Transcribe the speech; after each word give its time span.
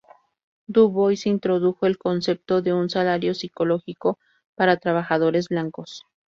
Du 0.65 0.89
Bois 0.89 1.27
introdujo 1.27 1.85
el 1.85 1.99
concepto 1.99 2.63
de 2.63 2.73
un 2.73 2.89
"salario 2.89 3.35
psicológico" 3.35 4.17
para 4.55 4.77
trabajadores 4.77 5.47
blancos. 5.49 6.05